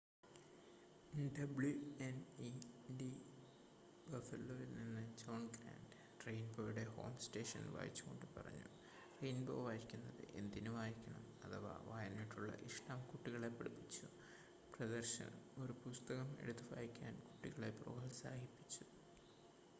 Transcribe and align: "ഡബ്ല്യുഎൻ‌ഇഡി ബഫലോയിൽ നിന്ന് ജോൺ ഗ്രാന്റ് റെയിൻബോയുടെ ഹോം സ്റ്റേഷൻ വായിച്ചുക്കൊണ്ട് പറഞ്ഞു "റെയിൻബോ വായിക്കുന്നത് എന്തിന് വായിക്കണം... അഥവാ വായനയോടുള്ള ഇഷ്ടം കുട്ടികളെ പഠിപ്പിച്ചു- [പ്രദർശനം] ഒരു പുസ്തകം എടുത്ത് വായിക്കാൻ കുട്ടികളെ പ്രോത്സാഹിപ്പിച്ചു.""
"ഡബ്ല്യുഎൻ‌ഇഡി 1.35 3.09
ബഫലോയിൽ 4.07 4.71
നിന്ന് 4.77 5.03
ജോൺ 5.17 5.43
ഗ്രാന്റ് 5.47 5.97
റെയിൻബോയുടെ 6.27 6.85
ഹോം 6.85 7.19
സ്റ്റേഷൻ 7.19 7.65
വായിച്ചുക്കൊണ്ട് 7.73 8.25
പറഞ്ഞു 8.37 8.69
"റെയിൻബോ 9.21 9.57
വായിക്കുന്നത് 9.63 10.23
എന്തിന് 10.35 10.69
വായിക്കണം... 10.69 11.25
അഥവാ 11.43 11.73
വായനയോടുള്ള 11.87 12.53
ഇഷ്ടം 12.69 13.01
കുട്ടികളെ 13.11 13.49
പഠിപ്പിച്ചു- 13.49 14.07
[പ്രദർശനം] 14.73 15.35
ഒരു 15.57 15.75
പുസ്തകം 15.85 16.31
എടുത്ത് 16.41 16.73
വായിക്കാൻ 16.73 17.15
കുട്ടികളെ 17.27 17.71
പ്രോത്സാഹിപ്പിച്ചു."" 17.81 18.85